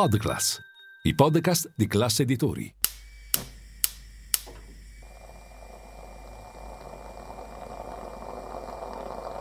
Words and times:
Podclass, 0.00 0.58
i 1.02 1.14
podcast 1.14 1.72
di 1.76 1.86
classe 1.86 2.22
editori. 2.22 2.74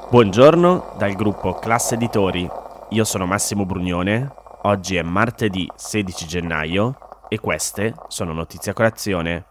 Buongiorno 0.10 0.96
dal 0.98 1.14
gruppo 1.14 1.54
Classe 1.54 1.94
Editori. 1.94 2.46
Io 2.90 3.04
sono 3.06 3.26
Massimo 3.26 3.66
Brugnone. 3.66 4.30
Oggi 4.64 4.98
è 4.98 5.02
martedì 5.02 5.66
16 5.74 6.28
gennaio 6.28 7.24
e 7.30 7.40
queste 7.40 7.96
sono 8.10 8.34
notizie 8.34 8.72
a 8.72 8.76
colazione, 8.76 9.46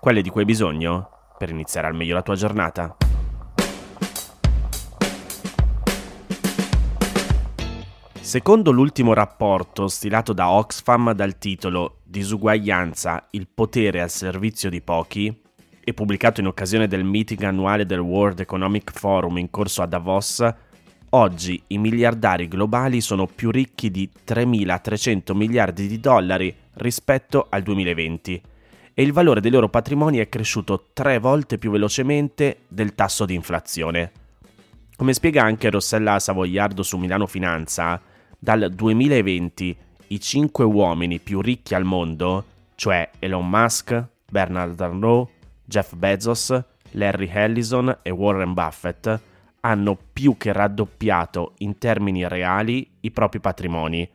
quelle 0.00 0.22
di 0.22 0.30
cui 0.30 0.40
hai 0.40 0.46
bisogno 0.46 1.10
per 1.36 1.50
iniziare 1.50 1.88
al 1.88 1.94
meglio 1.94 2.14
la 2.14 2.22
tua 2.22 2.36
giornata. 2.36 2.96
Secondo 8.24 8.70
l'ultimo 8.70 9.12
rapporto 9.12 9.86
stilato 9.86 10.32
da 10.32 10.50
Oxfam 10.50 11.12
dal 11.12 11.36
titolo 11.36 11.98
Disuguaglianza, 12.04 13.26
il 13.32 13.46
potere 13.52 14.00
al 14.00 14.08
servizio 14.08 14.70
di 14.70 14.80
pochi, 14.80 15.42
e 15.84 15.92
pubblicato 15.92 16.40
in 16.40 16.46
occasione 16.46 16.88
del 16.88 17.04
meeting 17.04 17.42
annuale 17.42 17.84
del 17.84 17.98
World 17.98 18.40
Economic 18.40 18.92
Forum 18.92 19.36
in 19.36 19.50
corso 19.50 19.82
a 19.82 19.86
Davos, 19.86 20.42
oggi 21.10 21.62
i 21.66 21.76
miliardari 21.76 22.48
globali 22.48 23.02
sono 23.02 23.26
più 23.26 23.50
ricchi 23.50 23.90
di 23.90 24.10
3.300 24.26 25.36
miliardi 25.36 25.86
di 25.86 26.00
dollari 26.00 26.52
rispetto 26.76 27.48
al 27.50 27.62
2020 27.62 28.42
e 28.94 29.02
il 29.02 29.12
valore 29.12 29.42
dei 29.42 29.50
loro 29.50 29.68
patrimoni 29.68 30.16
è 30.16 30.30
cresciuto 30.30 30.86
tre 30.94 31.18
volte 31.18 31.58
più 31.58 31.70
velocemente 31.70 32.60
del 32.68 32.94
tasso 32.94 33.26
di 33.26 33.34
inflazione. 33.34 34.12
Come 34.96 35.12
spiega 35.12 35.42
anche 35.42 35.68
Rossella 35.68 36.18
Savoiardo 36.18 36.82
su 36.82 36.96
Milano 36.96 37.26
Finanza, 37.26 38.00
dal 38.44 38.70
2020 38.70 39.76
i 40.08 40.20
cinque 40.20 40.64
uomini 40.64 41.18
più 41.18 41.40
ricchi 41.40 41.74
al 41.74 41.84
mondo, 41.84 42.44
cioè 42.74 43.08
Elon 43.18 43.48
Musk, 43.48 44.06
Bernard 44.30 44.78
Arnault, 44.78 45.30
Jeff 45.64 45.94
Bezos, 45.94 46.62
Larry 46.90 47.30
Ellison 47.32 48.00
e 48.02 48.10
Warren 48.10 48.52
Buffett, 48.52 49.18
hanno 49.60 49.98
più 50.12 50.36
che 50.36 50.52
raddoppiato 50.52 51.54
in 51.58 51.78
termini 51.78 52.28
reali 52.28 52.86
i 53.00 53.10
propri 53.12 53.40
patrimoni, 53.40 54.06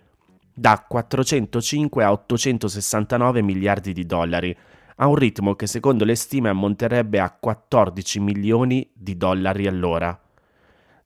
da 0.54 0.86
405 0.88 2.04
a 2.04 2.12
869 2.12 3.42
miliardi 3.42 3.94
di 3.94 4.06
dollari, 4.06 4.56
a 4.98 5.08
un 5.08 5.16
ritmo 5.16 5.56
che 5.56 5.66
secondo 5.66 6.06
le 6.06 6.14
stime 6.14 6.50
ammonterebbe 6.50 7.20
a 7.20 7.32
14 7.32 8.20
milioni 8.20 8.88
di 8.94 9.18
dollari 9.18 9.66
all'ora. 9.66 10.16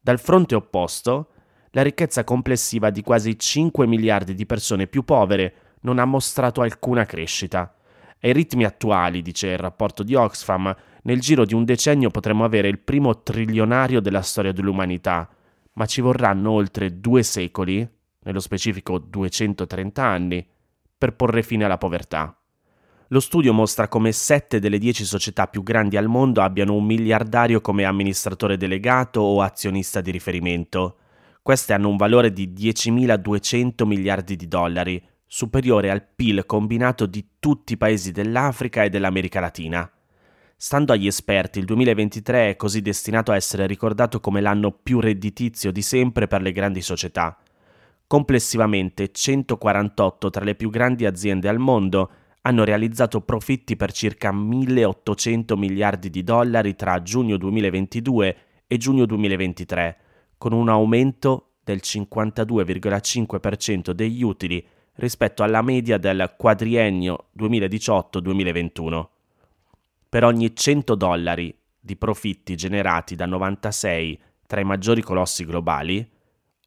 Dal 0.01 0.19
fronte 0.19 0.55
opposto, 0.55 1.29
la 1.75 1.81
ricchezza 1.81 2.23
complessiva 2.23 2.91
di 2.91 3.01
quasi 3.01 3.37
5 3.37 3.87
miliardi 3.87 4.35
di 4.35 4.45
persone 4.45 4.85
più 4.87 5.03
povere 5.03 5.77
non 5.81 5.97
ha 5.97 6.05
mostrato 6.05 6.61
alcuna 6.61 7.05
crescita. 7.05 7.75
Ai 8.21 8.31
ritmi 8.31 8.63
attuali, 8.63 9.21
dice 9.21 9.47
il 9.47 9.57
rapporto 9.57 10.03
di 10.03 10.13
Oxfam, 10.13 10.73
nel 11.03 11.19
giro 11.19 11.45
di 11.45 11.55
un 11.55 11.65
decennio 11.65 12.09
potremmo 12.09 12.45
avere 12.45 12.67
il 12.67 12.79
primo 12.79 13.23
trilionario 13.23 14.01
della 14.01 14.21
storia 14.21 14.53
dell'umanità, 14.53 15.27
ma 15.73 15.85
ci 15.85 16.01
vorranno 16.01 16.51
oltre 16.51 16.99
due 16.99 17.23
secoli, 17.23 17.87
nello 18.19 18.39
specifico 18.39 18.99
230 18.99 20.03
anni, 20.03 20.47
per 20.95 21.15
porre 21.15 21.41
fine 21.41 21.65
alla 21.65 21.79
povertà. 21.79 22.37
Lo 23.07 23.19
studio 23.19 23.51
mostra 23.51 23.87
come 23.87 24.11
7 24.11 24.59
delle 24.59 24.77
10 24.77 25.03
società 25.05 25.47
più 25.47 25.63
grandi 25.63 25.97
al 25.97 26.07
mondo 26.07 26.41
abbiano 26.41 26.75
un 26.75 26.85
miliardario 26.85 27.61
come 27.61 27.83
amministratore 27.83 28.57
delegato 28.57 29.21
o 29.21 29.41
azionista 29.41 30.01
di 30.01 30.11
riferimento. 30.11 30.97
Queste 31.43 31.73
hanno 31.73 31.89
un 31.89 31.97
valore 31.97 32.31
di 32.31 32.53
10.200 32.53 33.85
miliardi 33.85 34.37
di 34.37 34.47
dollari, 34.47 35.05
superiore 35.25 35.91
al 35.91 36.01
PIL 36.01 36.45
combinato 36.45 37.05
di 37.05 37.31
tutti 37.37 37.73
i 37.73 37.77
paesi 37.77 38.13
dell'Africa 38.13 38.83
e 38.83 38.89
dell'America 38.89 39.41
Latina. 39.41 39.91
Stando 40.55 40.93
agli 40.93 41.05
esperti, 41.05 41.59
il 41.59 41.65
2023 41.65 42.51
è 42.51 42.55
così 42.55 42.81
destinato 42.81 43.33
a 43.33 43.35
essere 43.35 43.67
ricordato 43.67 44.21
come 44.21 44.39
l'anno 44.39 44.71
più 44.71 45.01
redditizio 45.01 45.73
di 45.73 45.81
sempre 45.81 46.27
per 46.27 46.41
le 46.41 46.53
grandi 46.53 46.81
società. 46.81 47.37
Complessivamente 48.07 49.11
148 49.11 50.29
tra 50.29 50.45
le 50.45 50.55
più 50.55 50.69
grandi 50.69 51.05
aziende 51.05 51.49
al 51.49 51.59
mondo 51.59 52.09
hanno 52.43 52.63
realizzato 52.63 53.19
profitti 53.19 53.75
per 53.75 53.91
circa 53.91 54.31
1.800 54.31 55.57
miliardi 55.57 56.09
di 56.09 56.23
dollari 56.23 56.73
tra 56.77 57.01
giugno 57.01 57.35
2022 57.35 58.37
e 58.65 58.77
giugno 58.77 59.05
2023, 59.05 59.97
con 60.43 60.51
un 60.51 60.67
aumento 60.67 61.51
del 61.63 61.79
52,5% 61.81 63.91
degli 63.91 64.23
utili 64.23 64.61
rispetto 64.95 65.41
alla 65.41 65.61
media 65.61 65.97
del 65.97 66.33
quadriennio 66.37 67.27
2018-2021. 67.39 69.05
Per 70.09 70.23
ogni 70.25 70.53
100 70.53 70.95
dollari 70.95 71.57
di 71.79 71.95
profitti 71.95 72.57
generati 72.57 73.15
da 73.15 73.25
96 73.25 74.21
tra 74.45 74.59
i 74.59 74.65
maggiori 74.65 75.01
colossi 75.01 75.45
globali, 75.45 76.05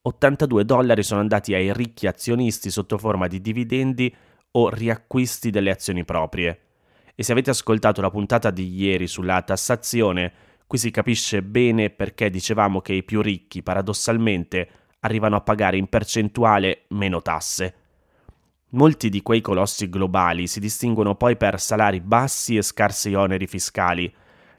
82 0.00 0.64
dollari 0.64 1.02
sono 1.02 1.20
andati 1.20 1.52
ai 1.52 1.70
ricchi 1.74 2.06
azionisti 2.06 2.70
sotto 2.70 2.96
forma 2.96 3.26
di 3.26 3.42
dividendi 3.42 4.10
o 4.52 4.70
riacquisti 4.70 5.50
delle 5.50 5.70
azioni 5.70 6.02
proprie. 6.02 6.60
E 7.14 7.22
se 7.22 7.32
avete 7.32 7.50
ascoltato 7.50 8.00
la 8.00 8.08
puntata 8.08 8.50
di 8.50 8.74
ieri 8.74 9.06
sulla 9.06 9.42
tassazione, 9.42 10.45
Qui 10.66 10.78
si 10.78 10.90
capisce 10.90 11.42
bene 11.42 11.90
perché 11.90 12.28
dicevamo 12.28 12.80
che 12.80 12.92
i 12.92 13.04
più 13.04 13.22
ricchi, 13.22 13.62
paradossalmente, 13.62 14.68
arrivano 15.00 15.36
a 15.36 15.40
pagare 15.40 15.76
in 15.76 15.86
percentuale 15.86 16.86
meno 16.88 17.22
tasse. 17.22 17.74
Molti 18.70 19.08
di 19.08 19.22
quei 19.22 19.40
colossi 19.40 19.88
globali 19.88 20.48
si 20.48 20.58
distinguono 20.58 21.14
poi 21.14 21.36
per 21.36 21.60
salari 21.60 22.00
bassi 22.00 22.56
e 22.56 22.62
scarsi 22.62 23.14
oneri 23.14 23.46
fiscali. 23.46 24.12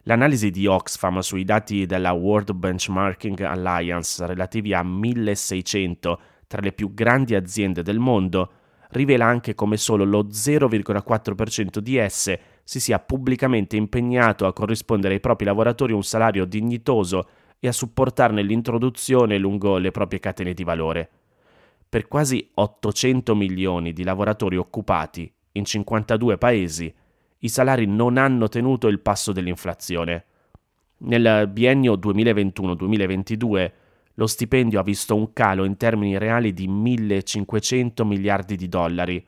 L'analisi 0.04 0.50
di 0.50 0.66
Oxfam 0.66 1.20
sui 1.20 1.44
dati 1.44 1.86
della 1.86 2.14
World 2.14 2.54
Benchmarking 2.54 3.42
Alliance 3.42 4.26
relativi 4.26 4.74
a 4.74 4.82
1600 4.84 6.22
tra 6.48 6.62
le 6.62 6.72
più 6.72 6.94
grandi 6.94 7.36
aziende 7.36 7.84
del 7.84 8.00
mondo 8.00 8.52
rivela 8.92 9.26
anche 9.26 9.54
come 9.54 9.76
solo 9.76 10.06
lo 10.06 10.24
0,4% 10.24 11.80
di 11.80 11.98
esse 11.98 12.40
si 12.68 12.82
sia 12.82 13.00
pubblicamente 13.00 13.78
impegnato 13.78 14.46
a 14.46 14.52
corrispondere 14.52 15.14
ai 15.14 15.20
propri 15.22 15.46
lavoratori 15.46 15.94
un 15.94 16.04
salario 16.04 16.44
dignitoso 16.44 17.30
e 17.60 17.70
a 17.70 17.72
supportarne 17.72 18.42
l'introduzione 18.42 19.38
lungo 19.38 19.78
le 19.78 19.92
proprie 19.92 20.20
catene 20.20 20.54
di 20.54 20.66
valore. 20.66 21.10
Per 21.88 22.10
quasi 22.10 22.46
800 22.56 23.34
milioni 23.36 23.94
di 23.94 24.04
lavoratori 24.04 24.58
occupati 24.58 25.34
in 25.54 25.64
52 25.64 26.38
paesi, 26.38 26.94
i 27.38 27.48
salari 27.48 27.86
non 27.86 28.18
hanno 28.18 28.50
tenuto 28.50 28.90
il 28.90 29.00
passo 29.00 29.32
dell'inflazione. 29.32 30.26
Nel 30.98 31.48
biennio 31.48 31.94
2021-2022 31.94 33.72
lo 34.16 34.28
stipendio 34.28 34.82
ha 34.82 34.84
visto 34.84 35.16
un 35.16 35.32
calo 35.32 35.64
in 35.64 35.78
termini 35.78 36.18
reali 36.18 36.52
di 36.52 36.68
1.500 36.68 38.06
miliardi 38.06 38.58
di 38.58 38.68
dollari, 38.68 39.26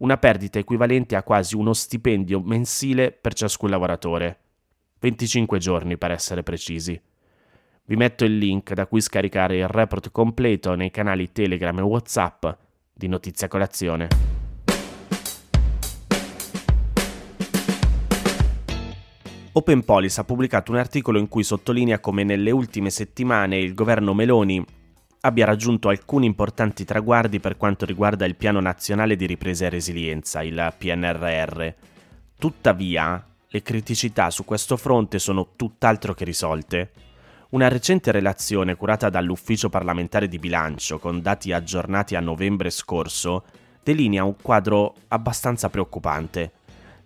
una 0.00 0.16
perdita 0.16 0.58
equivalente 0.58 1.14
a 1.14 1.22
quasi 1.22 1.56
uno 1.56 1.72
stipendio 1.74 2.40
mensile 2.40 3.12
per 3.12 3.34
ciascun 3.34 3.68
lavoratore. 3.68 4.38
25 4.98 5.58
giorni 5.58 5.98
per 5.98 6.10
essere 6.10 6.42
precisi. 6.42 7.00
Vi 7.84 7.96
metto 7.96 8.24
il 8.24 8.38
link 8.38 8.72
da 8.72 8.86
cui 8.86 9.00
scaricare 9.00 9.58
il 9.58 9.68
report 9.68 10.10
completo 10.10 10.74
nei 10.74 10.90
canali 10.90 11.32
Telegram 11.32 11.78
e 11.78 11.82
WhatsApp 11.82 12.46
di 12.92 13.08
Notizia 13.08 13.48
Colazione. 13.48 14.08
Open 19.52 19.84
Policy 19.84 20.20
ha 20.20 20.24
pubblicato 20.24 20.70
un 20.70 20.78
articolo 20.78 21.18
in 21.18 21.28
cui 21.28 21.42
sottolinea 21.42 21.98
come 21.98 22.22
nelle 22.22 22.52
ultime 22.52 22.88
settimane 22.88 23.58
il 23.58 23.74
governo 23.74 24.14
Meloni 24.14 24.64
abbia 25.22 25.44
raggiunto 25.44 25.88
alcuni 25.88 26.26
importanti 26.26 26.84
traguardi 26.84 27.40
per 27.40 27.56
quanto 27.56 27.84
riguarda 27.84 28.24
il 28.24 28.36
Piano 28.36 28.60
Nazionale 28.60 29.16
di 29.16 29.26
Ripresa 29.26 29.66
e 29.66 29.68
Resilienza, 29.68 30.42
il 30.42 30.74
PNRR. 30.76 31.68
Tuttavia, 32.38 33.24
le 33.48 33.62
criticità 33.62 34.30
su 34.30 34.44
questo 34.44 34.76
fronte 34.76 35.18
sono 35.18 35.50
tutt'altro 35.56 36.14
che 36.14 36.24
risolte. 36.24 36.92
Una 37.50 37.68
recente 37.68 38.12
relazione 38.12 38.76
curata 38.76 39.10
dall'Ufficio 39.10 39.68
parlamentare 39.68 40.28
di 40.28 40.38
bilancio 40.38 40.98
con 40.98 41.20
dati 41.20 41.52
aggiornati 41.52 42.14
a 42.14 42.20
novembre 42.20 42.70
scorso 42.70 43.44
delinea 43.82 44.24
un 44.24 44.36
quadro 44.40 44.94
abbastanza 45.08 45.68
preoccupante. 45.68 46.52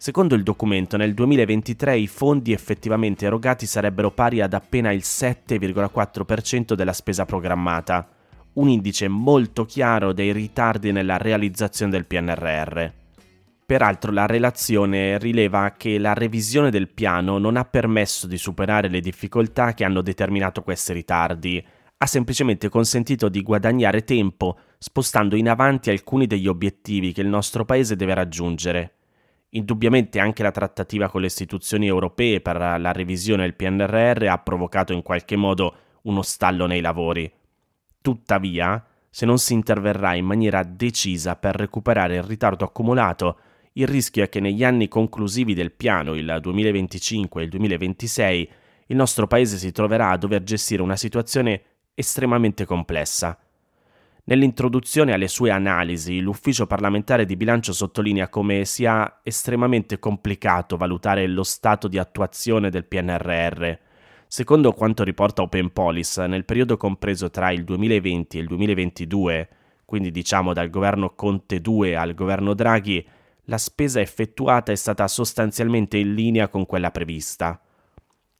Secondo 0.05 0.35
il 0.35 0.43
documento, 0.43 0.99
nel 0.99 1.15
2023 1.15 1.97
i 1.97 2.06
fondi 2.09 2.53
effettivamente 2.53 3.25
erogati 3.25 3.65
sarebbero 3.65 4.11
pari 4.11 4.43
ad 4.43 4.53
appena 4.53 4.93
il 4.93 5.01
7,4% 5.03 6.75
della 6.75 6.93
spesa 6.93 7.25
programmata, 7.25 8.06
un 8.53 8.69
indice 8.69 9.09
molto 9.09 9.65
chiaro 9.65 10.12
dei 10.12 10.31
ritardi 10.31 10.93
nella 10.93 11.17
realizzazione 11.17 11.91
del 11.91 12.05
PNRR. 12.05 12.87
Peraltro 13.65 14.12
la 14.12 14.27
relazione 14.27 15.17
rileva 15.17 15.73
che 15.75 15.97
la 15.97 16.12
revisione 16.12 16.71
del 16.71 16.91
piano 16.91 17.39
non 17.39 17.56
ha 17.56 17.65
permesso 17.65 18.27
di 18.27 18.37
superare 18.37 18.89
le 18.89 19.01
difficoltà 19.01 19.73
che 19.73 19.85
hanno 19.85 20.03
determinato 20.03 20.61
questi 20.61 20.93
ritardi, 20.93 21.67
ha 21.97 22.06
semplicemente 22.06 22.69
consentito 22.69 23.31
di 23.31 23.41
guadagnare 23.41 24.05
tempo 24.05 24.59
spostando 24.77 25.35
in 25.35 25.49
avanti 25.49 25.89
alcuni 25.89 26.27
degli 26.27 26.47
obiettivi 26.47 27.12
che 27.12 27.23
il 27.23 27.29
nostro 27.29 27.65
Paese 27.65 27.97
deve 27.97 28.12
raggiungere. 28.12 28.94
Indubbiamente 29.56 30.19
anche 30.19 30.43
la 30.43 30.51
trattativa 30.51 31.09
con 31.09 31.21
le 31.21 31.29
istituzioni 31.29 31.87
europee 31.87 32.41
per 32.41 32.56
la 32.56 32.91
revisione 32.91 33.43
del 33.43 33.55
PNRR 33.55 34.27
ha 34.27 34.39
provocato 34.39 34.93
in 34.93 35.03
qualche 35.03 35.37
modo 35.37 35.77
uno 36.03 36.23
stallo 36.23 36.67
nei 36.67 36.81
lavori. 36.81 37.31
Tuttavia, 38.01 38.85
se 39.09 39.25
non 39.27 39.39
si 39.39 39.53
interverrà 39.53 40.15
in 40.15 40.25
maniera 40.25 40.65
decisa 40.65 41.37
per 41.37 41.55
recuperare 41.55 42.17
il 42.17 42.25
ritardo 42.25 42.65
accumulato, 42.65 43.39
il 43.75 43.87
rischio 43.87 44.25
è 44.25 44.29
che 44.29 44.41
negli 44.41 44.65
anni 44.65 44.89
conclusivi 44.89 45.55
del 45.55 45.71
piano, 45.71 46.15
il 46.15 46.39
2025 46.41 47.41
e 47.41 47.45
il 47.45 47.51
2026, 47.51 48.51
il 48.87 48.97
nostro 48.97 49.29
Paese 49.29 49.56
si 49.56 49.71
troverà 49.71 50.11
a 50.11 50.17
dover 50.17 50.43
gestire 50.43 50.83
una 50.83 50.97
situazione 50.97 51.62
estremamente 51.95 52.65
complessa. 52.65 53.39
Nell'introduzione 54.26 55.12
alle 55.12 55.29
sue 55.29 55.50
analisi, 55.50 56.21
l'Ufficio 56.21 56.67
parlamentare 56.67 57.26
di 57.26 57.37
bilancio 57.37 57.75
sottolinea 57.75 58.31
come 58.31 58.65
sia 58.65 59.21
estremamente 59.23 59.99
complicato 59.99 60.79
valutare 60.79 61.26
lo 61.26 61.43
stato 61.43 61.88
di 61.88 61.99
attuazione 61.99 62.71
del 62.71 62.87
PNRR. 62.87 63.73
Secondo 64.26 64.73
quanto 64.73 65.05
riporta 65.05 65.43
Open 65.43 65.71
Police, 65.75 66.26
nel 66.26 66.47
periodo 66.47 66.79
compreso 66.79 67.29
tra 67.29 67.50
il 67.50 67.65
2020 67.65 68.38
e 68.38 68.41
il 68.41 68.47
2022, 68.47 69.49
quindi 69.85 70.11
diciamo 70.11 70.55
dal 70.55 70.70
governo 70.70 71.15
Conte 71.15 71.61
2 71.61 71.94
al 71.94 72.15
governo 72.15 72.55
Draghi, 72.55 73.06
la 73.44 73.59
spesa 73.59 74.00
effettuata 74.00 74.73
è 74.73 74.75
stata 74.75 75.06
sostanzialmente 75.06 75.99
in 75.99 76.15
linea 76.15 76.49
con 76.49 76.65
quella 76.65 76.91
prevista. 76.91 77.61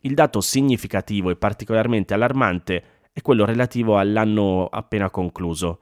Il 0.01 0.15
dato 0.15 0.41
significativo 0.41 1.29
e 1.29 1.37
particolarmente 1.37 2.15
allarmante 2.15 2.85
è 3.15 3.23
quello 3.23 3.45
relativo 3.45 3.97
all'anno 3.97 4.67
appena 4.67 5.09
concluso. 5.09 5.79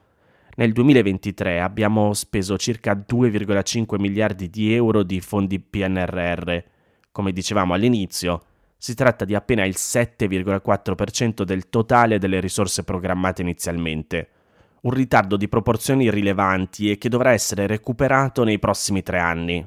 Nel 0.56 0.72
2023 0.72 1.62
abbiamo 1.62 2.12
speso 2.12 2.58
circa 2.58 2.92
2,5 2.92 3.98
miliardi 3.98 4.50
di 4.50 4.74
euro 4.74 5.02
di 5.02 5.18
fondi 5.22 5.58
PNRR. 5.58 6.58
Come 7.10 7.32
dicevamo 7.32 7.72
all'inizio, 7.72 8.42
si 8.76 8.94
tratta 8.94 9.24
di 9.24 9.34
appena 9.34 9.64
il 9.64 9.76
7,4% 9.78 11.42
del 11.44 11.70
totale 11.70 12.18
delle 12.18 12.38
risorse 12.38 12.84
programmate 12.84 13.40
inizialmente. 13.40 14.28
Un 14.82 14.90
ritardo 14.90 15.38
di 15.38 15.48
proporzioni 15.48 16.10
rilevanti 16.10 16.90
e 16.90 16.98
che 16.98 17.08
dovrà 17.08 17.32
essere 17.32 17.66
recuperato 17.66 18.44
nei 18.44 18.58
prossimi 18.58 19.02
tre 19.02 19.20
anni. 19.20 19.66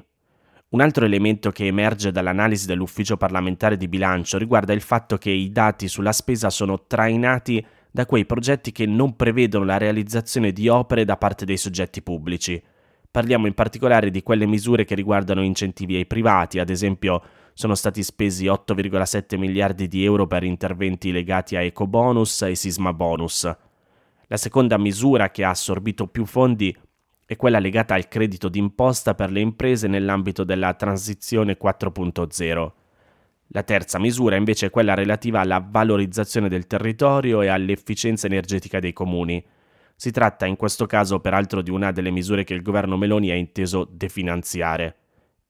Un 0.68 0.80
altro 0.80 1.04
elemento 1.04 1.52
che 1.52 1.66
emerge 1.66 2.10
dall'analisi 2.10 2.66
dell'Ufficio 2.66 3.16
parlamentare 3.16 3.76
di 3.76 3.86
bilancio 3.86 4.36
riguarda 4.36 4.72
il 4.72 4.80
fatto 4.80 5.16
che 5.16 5.30
i 5.30 5.52
dati 5.52 5.86
sulla 5.86 6.10
spesa 6.10 6.50
sono 6.50 6.86
trainati 6.88 7.64
da 7.88 8.04
quei 8.04 8.26
progetti 8.26 8.72
che 8.72 8.84
non 8.84 9.14
prevedono 9.14 9.64
la 9.64 9.76
realizzazione 9.76 10.50
di 10.50 10.68
opere 10.68 11.04
da 11.04 11.16
parte 11.16 11.44
dei 11.44 11.56
soggetti 11.56 12.02
pubblici. 12.02 12.60
Parliamo 13.08 13.46
in 13.46 13.54
particolare 13.54 14.10
di 14.10 14.24
quelle 14.24 14.44
misure 14.44 14.84
che 14.84 14.96
riguardano 14.96 15.42
incentivi 15.42 15.94
ai 15.94 16.04
privati, 16.04 16.58
ad 16.58 16.68
esempio 16.68 17.22
sono 17.54 17.76
stati 17.76 18.02
spesi 18.02 18.46
8,7 18.46 19.38
miliardi 19.38 19.86
di 19.86 20.04
euro 20.04 20.26
per 20.26 20.42
interventi 20.42 21.12
legati 21.12 21.54
a 21.54 21.62
ecobonus 21.62 22.42
e 22.42 22.56
sisma 22.56 22.92
bonus. 22.92 23.44
La 24.26 24.36
seconda 24.36 24.76
misura 24.76 25.30
che 25.30 25.44
ha 25.44 25.50
assorbito 25.50 26.08
più 26.08 26.26
fondi 26.26 26.76
è 27.26 27.34
quella 27.34 27.58
legata 27.58 27.94
al 27.94 28.06
credito 28.06 28.48
d'imposta 28.48 29.16
per 29.16 29.32
le 29.32 29.40
imprese 29.40 29.88
nell'ambito 29.88 30.44
della 30.44 30.74
transizione 30.74 31.58
4.0. 31.60 32.72
La 33.48 33.64
terza 33.64 33.98
misura 33.98 34.36
invece 34.36 34.66
è 34.66 34.70
quella 34.70 34.94
relativa 34.94 35.40
alla 35.40 35.64
valorizzazione 35.68 36.48
del 36.48 36.68
territorio 36.68 37.42
e 37.42 37.48
all'efficienza 37.48 38.28
energetica 38.28 38.78
dei 38.78 38.92
comuni. 38.92 39.44
Si 39.96 40.12
tratta 40.12 40.46
in 40.46 40.54
questo 40.54 40.86
caso 40.86 41.18
peraltro 41.18 41.62
di 41.62 41.70
una 41.70 41.90
delle 41.90 42.10
misure 42.10 42.44
che 42.44 42.54
il 42.54 42.62
governo 42.62 42.96
Meloni 42.96 43.30
ha 43.30 43.34
inteso 43.34 43.88
definanziare, 43.90 44.94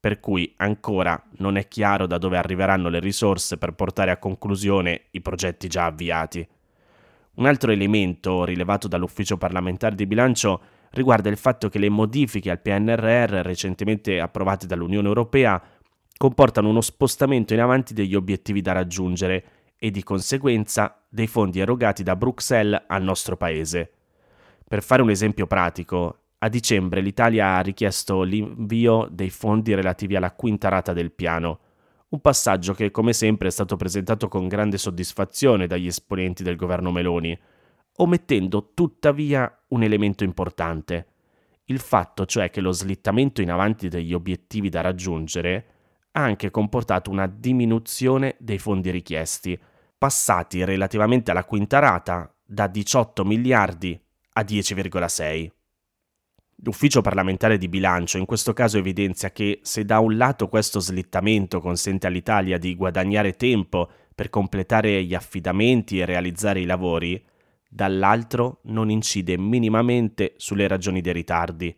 per 0.00 0.18
cui 0.18 0.54
ancora 0.56 1.22
non 1.38 1.58
è 1.58 1.68
chiaro 1.68 2.06
da 2.06 2.16
dove 2.16 2.38
arriveranno 2.38 2.88
le 2.88 3.00
risorse 3.00 3.58
per 3.58 3.72
portare 3.72 4.10
a 4.10 4.18
conclusione 4.18 5.08
i 5.10 5.20
progetti 5.20 5.68
già 5.68 5.84
avviati. 5.84 6.46
Un 7.34 7.44
altro 7.44 7.70
elemento 7.70 8.44
rilevato 8.44 8.88
dall'Ufficio 8.88 9.36
parlamentare 9.36 9.94
di 9.94 10.06
bilancio 10.06 10.60
riguarda 10.90 11.28
il 11.28 11.36
fatto 11.36 11.68
che 11.68 11.78
le 11.78 11.88
modifiche 11.88 12.50
al 12.50 12.60
PNRR 12.60 13.42
recentemente 13.42 14.20
approvate 14.20 14.66
dall'Unione 14.66 15.08
Europea 15.08 15.62
comportano 16.16 16.68
uno 16.68 16.80
spostamento 16.80 17.52
in 17.52 17.60
avanti 17.60 17.94
degli 17.94 18.14
obiettivi 18.14 18.60
da 18.60 18.72
raggiungere 18.72 19.44
e 19.78 19.90
di 19.90 20.02
conseguenza 20.02 21.04
dei 21.08 21.26
fondi 21.26 21.60
erogati 21.60 22.02
da 22.02 22.16
Bruxelles 22.16 22.84
al 22.86 23.02
nostro 23.02 23.36
paese. 23.36 23.90
Per 24.66 24.82
fare 24.82 25.02
un 25.02 25.10
esempio 25.10 25.46
pratico, 25.46 26.20
a 26.38 26.48
dicembre 26.48 27.00
l'Italia 27.00 27.56
ha 27.56 27.60
richiesto 27.60 28.22
l'invio 28.22 29.08
dei 29.10 29.30
fondi 29.30 29.74
relativi 29.74 30.16
alla 30.16 30.32
quinta 30.32 30.68
rata 30.68 30.92
del 30.92 31.12
piano, 31.12 31.60
un 32.08 32.20
passaggio 32.20 32.72
che 32.72 32.90
come 32.90 33.12
sempre 33.12 33.48
è 33.48 33.50
stato 33.50 33.76
presentato 33.76 34.28
con 34.28 34.48
grande 34.48 34.78
soddisfazione 34.78 35.66
dagli 35.66 35.86
esponenti 35.86 36.42
del 36.42 36.56
governo 36.56 36.90
Meloni, 36.92 37.38
omettendo 37.96 38.72
tuttavia 38.74 39.64
un 39.68 39.82
elemento 39.82 40.24
importante, 40.24 41.06
il 41.64 41.80
fatto 41.80 42.26
cioè 42.26 42.50
che 42.50 42.60
lo 42.60 42.72
slittamento 42.72 43.40
in 43.40 43.50
avanti 43.50 43.88
degli 43.88 44.12
obiettivi 44.12 44.68
da 44.68 44.80
raggiungere 44.80 45.66
ha 46.12 46.22
anche 46.22 46.50
comportato 46.50 47.10
una 47.10 47.26
diminuzione 47.26 48.36
dei 48.38 48.58
fondi 48.58 48.90
richiesti, 48.90 49.58
passati 49.98 50.64
relativamente 50.64 51.30
alla 51.30 51.44
quinta 51.44 51.78
rata 51.78 52.32
da 52.44 52.66
18 52.66 53.24
miliardi 53.24 54.00
a 54.34 54.42
10,6. 54.42 55.50
L'ufficio 56.60 57.02
parlamentare 57.02 57.58
di 57.58 57.68
bilancio 57.68 58.16
in 58.16 58.24
questo 58.24 58.54
caso 58.54 58.78
evidenzia 58.78 59.30
che 59.30 59.60
se 59.62 59.84
da 59.84 59.98
un 59.98 60.16
lato 60.16 60.48
questo 60.48 60.80
slittamento 60.80 61.60
consente 61.60 62.06
all'Italia 62.06 62.56
di 62.56 62.74
guadagnare 62.74 63.34
tempo 63.34 63.90
per 64.14 64.30
completare 64.30 65.04
gli 65.04 65.14
affidamenti 65.14 65.98
e 65.98 66.06
realizzare 66.06 66.60
i 66.60 66.64
lavori, 66.64 67.22
dall'altro 67.68 68.60
non 68.64 68.90
incide 68.90 69.36
minimamente 69.36 70.34
sulle 70.36 70.68
ragioni 70.68 71.00
dei 71.00 71.12
ritardi. 71.12 71.74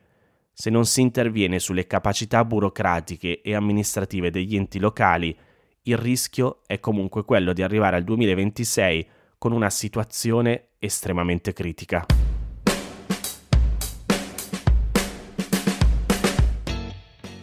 Se 0.52 0.70
non 0.70 0.86
si 0.86 1.00
interviene 1.00 1.58
sulle 1.58 1.86
capacità 1.86 2.44
burocratiche 2.44 3.40
e 3.42 3.54
amministrative 3.54 4.30
degli 4.30 4.56
enti 4.56 4.78
locali, 4.78 5.36
il 5.82 5.96
rischio 5.96 6.60
è 6.66 6.80
comunque 6.80 7.24
quello 7.24 7.52
di 7.52 7.62
arrivare 7.62 7.96
al 7.96 8.04
2026 8.04 9.06
con 9.38 9.52
una 9.52 9.70
situazione 9.70 10.70
estremamente 10.78 11.52
critica. 11.52 12.04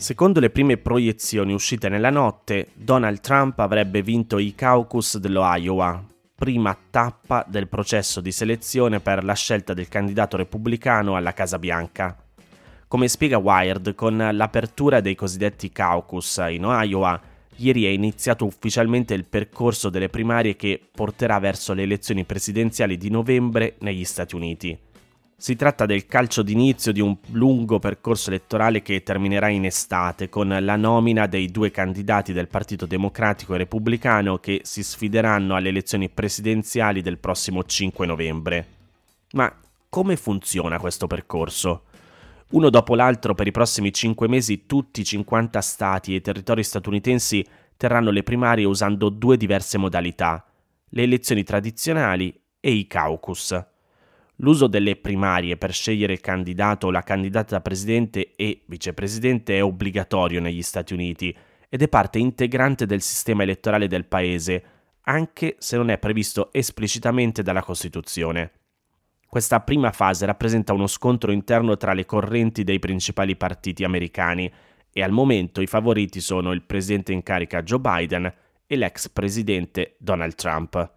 Secondo 0.05 0.39
le 0.39 0.51
prime 0.51 0.77
proiezioni 0.77 1.51
uscite 1.51 1.89
nella 1.89 2.11
notte, 2.11 2.67
Donald 2.75 3.21
Trump 3.21 3.57
avrebbe 3.57 4.03
vinto 4.03 4.37
i 4.37 4.53
caucus 4.53 5.17
dello 5.17 5.41
Iowa, 5.43 6.05
prima 6.35 6.77
tappa 6.89 7.45
del 7.47 7.69
processo 7.69 8.19
di 8.19 8.31
selezione 8.31 8.99
per 8.99 9.23
la 9.23 9.33
scelta 9.33 9.73
del 9.73 9.87
candidato 9.87 10.35
repubblicano 10.35 11.15
alla 11.15 11.33
Casa 11.33 11.57
Bianca. 11.57 12.17
Come 12.87 13.07
spiega 13.07 13.37
Wired, 13.37 13.95
con 13.95 14.17
l'apertura 14.17 14.99
dei 14.99 15.15
cosiddetti 15.15 15.71
caucus 15.71 16.43
in 16.49 16.63
Iowa, 16.63 17.19
ieri 17.57 17.85
è 17.85 17.89
iniziato 17.89 18.45
ufficialmente 18.45 19.13
il 19.13 19.25
percorso 19.25 19.89
delle 19.89 20.09
primarie 20.09 20.55
che 20.55 20.79
porterà 20.91 21.39
verso 21.39 21.73
le 21.73 21.83
elezioni 21.83 22.25
presidenziali 22.25 22.97
di 22.97 23.09
novembre 23.09 23.75
negli 23.79 24.03
Stati 24.03 24.35
Uniti. 24.35 24.84
Si 25.37 25.57
tratta 25.57 25.85
del 25.85 26.05
calcio 26.05 26.41
d'inizio 26.43 26.93
di 26.93 27.01
un 27.01 27.17
lungo 27.31 27.77
percorso 27.77 28.29
elettorale 28.29 28.81
che 28.81 29.03
terminerà 29.03 29.49
in 29.49 29.65
estate 29.65 30.29
con 30.29 30.47
la 30.47 30.75
nomina 30.77 31.27
dei 31.27 31.51
due 31.51 31.71
candidati 31.71 32.31
del 32.31 32.47
Partito 32.47 32.85
Democratico 32.85 33.53
e 33.53 33.57
Repubblicano 33.57 34.37
che 34.37 34.61
si 34.63 34.81
sfideranno 34.81 35.53
alle 35.53 35.69
elezioni 35.69 36.07
presidenziali 36.07 37.01
del 37.01 37.17
prossimo 37.17 37.65
5 37.65 38.05
novembre. 38.05 38.67
Ma 39.33 39.53
come 39.89 40.15
funziona 40.15 40.79
questo 40.79 41.05
percorso? 41.05 41.83
Uno 42.51 42.69
dopo 42.69 42.95
l'altro 42.95 43.35
per 43.35 43.47
i 43.47 43.51
prossimi 43.51 43.91
5 43.91 44.29
mesi 44.29 44.65
tutti 44.65 45.01
i 45.01 45.05
50 45.05 45.59
stati 45.59 46.15
e 46.15 46.21
territori 46.21 46.63
statunitensi 46.63 47.45
terranno 47.75 48.09
le 48.09 48.23
primarie 48.23 48.63
usando 48.63 49.09
due 49.09 49.35
diverse 49.35 49.77
modalità, 49.77 50.45
le 50.89 51.03
elezioni 51.03 51.43
tradizionali 51.43 52.33
e 52.61 52.71
i 52.71 52.87
caucus. 52.87 53.73
L'uso 54.39 54.67
delle 54.67 54.97
primarie 54.97 55.55
per 55.55 55.71
scegliere 55.71 56.13
il 56.13 56.21
candidato 56.21 56.87
o 56.87 56.91
la 56.91 57.03
candidata 57.03 57.55
da 57.55 57.61
presidente 57.61 58.33
e 58.35 58.63
vicepresidente 58.65 59.57
è 59.57 59.63
obbligatorio 59.63 60.41
negli 60.41 60.61
Stati 60.61 60.93
Uniti 60.93 61.35
ed 61.69 61.81
è 61.81 61.87
parte 61.87 62.19
integrante 62.19 62.85
del 62.85 63.01
sistema 63.01 63.43
elettorale 63.43 63.87
del 63.87 64.05
paese, 64.05 64.63
anche 65.03 65.55
se 65.59 65.77
non 65.77 65.89
è 65.89 65.97
previsto 65.97 66.51
esplicitamente 66.51 67.43
dalla 67.43 67.63
Costituzione. 67.63 68.51
Questa 69.27 69.61
prima 69.61 69.91
fase 69.91 70.25
rappresenta 70.25 70.73
uno 70.73 70.87
scontro 70.87 71.31
interno 71.31 71.77
tra 71.77 71.93
le 71.93 72.05
correnti 72.05 72.63
dei 72.63 72.79
principali 72.79 73.35
partiti 73.35 73.83
americani 73.83 74.51
e 74.91 75.03
al 75.03 75.11
momento 75.11 75.61
i 75.61 75.67
favoriti 75.67 76.21
sono 76.21 76.51
il 76.51 76.63
presidente 76.63 77.11
in 77.11 77.23
carica 77.23 77.61
Joe 77.61 77.79
Biden 77.79 78.33
e 78.65 78.75
l'ex 78.75 79.09
presidente 79.09 79.95
Donald 79.99 80.35
Trump. 80.35 80.93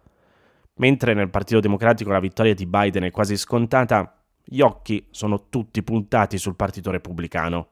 Mentre 0.79 1.13
nel 1.13 1.29
Partito 1.29 1.59
Democratico 1.59 2.11
la 2.11 2.19
vittoria 2.19 2.53
di 2.53 2.65
Biden 2.65 3.03
è 3.03 3.11
quasi 3.11 3.35
scontata, 3.37 4.21
gli 4.43 4.61
occhi 4.61 5.05
sono 5.11 5.49
tutti 5.49 5.83
puntati 5.83 6.37
sul 6.37 6.55
Partito 6.55 6.89
Repubblicano. 6.89 7.71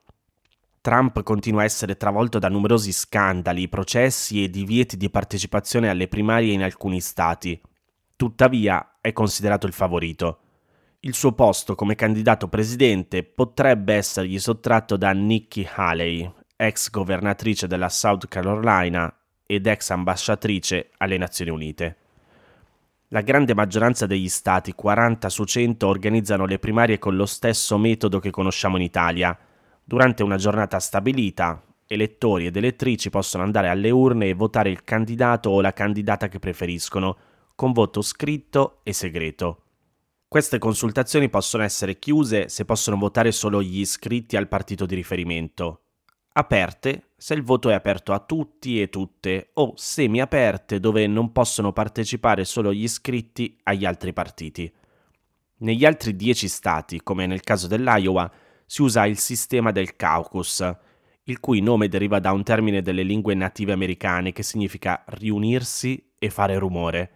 Trump 0.81 1.23
continua 1.23 1.61
a 1.61 1.65
essere 1.65 1.95
travolto 1.97 2.37
da 2.37 2.49
numerosi 2.49 2.91
scandali, 2.91 3.69
processi 3.69 4.43
e 4.43 4.49
divieti 4.49 4.97
di 4.97 5.09
partecipazione 5.09 5.89
alle 5.89 6.07
primarie 6.07 6.53
in 6.53 6.63
alcuni 6.63 6.99
stati. 6.99 7.59
Tuttavia 8.15 8.97
è 8.99 9.13
considerato 9.13 9.67
il 9.67 9.73
favorito. 9.73 10.39
Il 11.01 11.13
suo 11.13 11.31
posto 11.31 11.75
come 11.75 11.95
candidato 11.95 12.49
presidente 12.49 13.23
potrebbe 13.23 13.93
essergli 13.93 14.39
sottratto 14.39 14.97
da 14.97 15.11
Nikki 15.11 15.67
Haley, 15.75 16.29
ex 16.57 16.89
governatrice 16.89 17.67
della 17.67 17.89
South 17.89 18.27
Carolina 18.27 19.13
ed 19.45 19.65
ex 19.65 19.89
ambasciatrice 19.91 20.91
alle 20.97 21.17
Nazioni 21.17 21.51
Unite. 21.51 21.97
La 23.11 23.21
grande 23.21 23.53
maggioranza 23.53 24.05
degli 24.05 24.27
stati, 24.27 24.73
40 24.73 25.29
su 25.29 25.45
100, 25.45 25.87
organizzano 25.87 26.45
le 26.45 26.59
primarie 26.59 26.99
con 26.99 27.15
lo 27.15 27.25
stesso 27.25 27.77
metodo 27.77 28.19
che 28.19 28.31
conosciamo 28.31 28.75
in 28.75 28.83
Italia. 28.83 29.37
Durante 29.81 30.23
una 30.23 30.35
giornata 30.35 30.77
stabilita, 30.77 31.63
elettori 31.87 32.47
ed 32.47 32.57
elettrici 32.57 33.09
possono 33.09 33.43
andare 33.43 33.69
alle 33.69 33.91
urne 33.91 34.27
e 34.27 34.33
votare 34.33 34.69
il 34.69 34.83
candidato 34.83 35.51
o 35.51 35.61
la 35.61 35.71
candidata 35.71 36.27
che 36.27 36.39
preferiscono, 36.39 37.17
con 37.55 37.71
voto 37.71 38.01
scritto 38.01 38.81
e 38.83 38.91
segreto. 38.91 39.61
Queste 40.27 40.57
consultazioni 40.57 41.29
possono 41.29 41.63
essere 41.63 41.99
chiuse 41.99 42.49
se 42.49 42.65
possono 42.65 42.97
votare 42.97 43.31
solo 43.31 43.61
gli 43.61 43.79
iscritti 43.79 44.35
al 44.35 44.49
partito 44.49 44.85
di 44.85 44.95
riferimento, 44.95 45.83
aperte 46.37 47.09
se 47.17 47.33
il 47.33 47.41
voto 47.41 47.71
è 47.71 47.73
aperto 47.73 48.13
a 48.13 48.19
tutti 48.19 48.79
e 48.79 48.89
tutte 48.89 49.49
o 49.53 49.73
semi-aperte 49.75 50.79
dove 50.79 51.07
non 51.07 51.31
possono 51.31 51.73
partecipare 51.73 52.45
solo 52.45 52.71
gli 52.71 52.83
iscritti 52.83 53.57
agli 53.63 53.85
altri 53.85 54.13
partiti. 54.13 54.71
Negli 55.59 55.83
altri 55.83 56.15
dieci 56.15 56.47
stati, 56.47 57.01
come 57.01 57.25
nel 57.25 57.41
caso 57.41 57.65
dell'Iowa, 57.65 58.31
si 58.67 58.83
usa 58.83 59.07
il 59.07 59.17
sistema 59.17 59.71
del 59.71 59.95
caucus, 59.95 60.63
il 61.23 61.39
cui 61.39 61.59
nome 61.59 61.87
deriva 61.87 62.19
da 62.19 62.31
un 62.31 62.43
termine 62.43 62.83
delle 62.83 63.01
lingue 63.01 63.33
native 63.33 63.71
americane 63.71 64.31
che 64.31 64.43
significa 64.43 65.03
riunirsi 65.07 66.11
e 66.19 66.29
fare 66.29 66.59
rumore. 66.59 67.11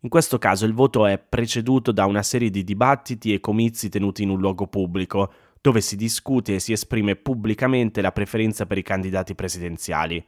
In 0.00 0.10
questo 0.10 0.36
caso 0.36 0.66
il 0.66 0.74
voto 0.74 1.06
è 1.06 1.18
preceduto 1.18 1.90
da 1.90 2.04
una 2.04 2.22
serie 2.22 2.50
di 2.50 2.62
dibattiti 2.62 3.32
e 3.32 3.40
comizi 3.40 3.88
tenuti 3.88 4.22
in 4.22 4.28
un 4.28 4.38
luogo 4.38 4.66
pubblico, 4.66 5.32
dove 5.60 5.80
si 5.80 5.96
discute 5.96 6.54
e 6.54 6.60
si 6.60 6.72
esprime 6.72 7.16
pubblicamente 7.16 8.00
la 8.00 8.12
preferenza 8.12 8.66
per 8.66 8.78
i 8.78 8.82
candidati 8.82 9.34
presidenziali. 9.34 10.24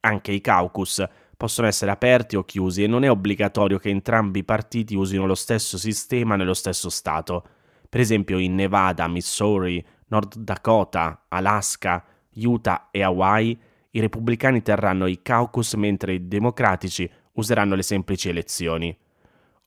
Anche 0.00 0.32
i 0.32 0.40
caucus 0.40 1.04
possono 1.36 1.66
essere 1.66 1.90
aperti 1.90 2.36
o 2.36 2.44
chiusi 2.44 2.82
e 2.82 2.86
non 2.86 3.04
è 3.04 3.10
obbligatorio 3.10 3.78
che 3.78 3.88
entrambi 3.88 4.40
i 4.40 4.44
partiti 4.44 4.94
usino 4.94 5.26
lo 5.26 5.34
stesso 5.34 5.78
sistema 5.78 6.36
nello 6.36 6.54
stesso 6.54 6.90
Stato. 6.90 7.44
Per 7.88 8.00
esempio 8.00 8.38
in 8.38 8.54
Nevada, 8.54 9.08
Missouri, 9.08 9.84
Nord 10.08 10.36
Dakota, 10.36 11.24
Alaska, 11.28 12.04
Utah 12.34 12.88
e 12.90 13.02
Hawaii 13.02 13.58
i 13.92 14.00
repubblicani 14.00 14.62
terranno 14.62 15.06
i 15.06 15.20
caucus 15.20 15.74
mentre 15.74 16.14
i 16.14 16.28
democratici 16.28 17.10
useranno 17.32 17.74
le 17.74 17.82
semplici 17.82 18.28
elezioni. 18.28 18.96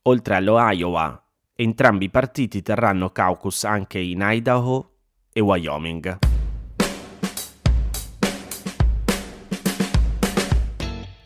Oltre 0.02 0.34
all'Iowa 0.36 1.23
Entrambi 1.56 2.06
i 2.06 2.10
partiti 2.10 2.62
terranno 2.62 3.10
caucus 3.10 3.62
anche 3.62 4.00
in 4.00 4.26
Idaho 4.28 4.90
e 5.32 5.40
Wyoming. 5.40 6.18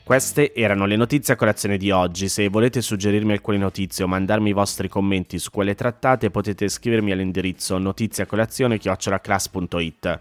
Queste 0.05 0.53
erano 0.53 0.85
le 0.85 0.97
notizie 0.97 1.33
a 1.33 1.37
colazione 1.37 1.79
di 1.79 1.91
oggi. 1.91 2.29
Se 2.29 2.47
volete 2.49 2.83
suggerirmi 2.83 3.33
alcune 3.33 3.57
notizie 3.57 4.05
o 4.05 4.07
mandarmi 4.07 4.51
i 4.51 4.53
vostri 4.53 4.91
commenti 4.91 5.39
su 5.39 5.51
quelle 5.51 5.75
trattate, 5.75 6.29
potete 6.29 6.69
scrivermi 6.69 7.11
all'indirizzo 7.11 7.79
notiziacolazione.it. 7.79 10.21